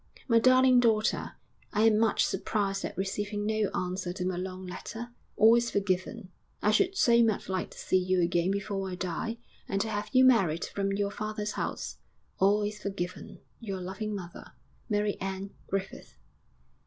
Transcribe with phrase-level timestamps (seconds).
[0.27, 1.33] '_MY DARLING DAUGHTER,
[1.73, 5.11] I am much surprised at receiving no answer to my long letter.
[5.37, 6.31] All is forgiven.
[6.59, 9.37] I should so much like to see you again before I die,
[9.69, 11.99] and to have you married from your father's house.
[12.39, 13.41] All is forgiven.
[13.59, 14.53] Your loving mother,_
[14.89, 16.17] '_MARY ANN GRIFFITH.